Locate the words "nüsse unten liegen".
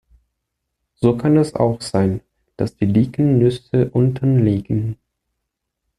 3.37-4.97